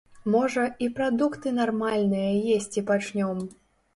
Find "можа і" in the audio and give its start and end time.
0.35-0.87